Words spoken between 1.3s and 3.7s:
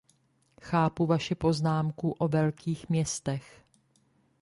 poznámku o velkých městech.